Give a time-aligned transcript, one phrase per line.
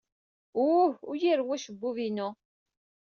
[0.65, 0.91] Uh!
[1.07, 2.29] Ur iyi-rewwi acebbub-inu!